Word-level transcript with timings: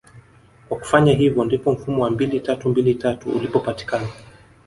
kwa 0.69 0.77
kufanya 0.77 1.13
hivyo 1.13 1.43
ndipo 1.43 1.71
mfumo 1.71 2.03
wa 2.03 2.09
mbili 2.09 2.39
tatu 2.39 2.69
mbili 2.69 2.95
tatu 2.95 3.29
ulipopatikana 3.29 4.07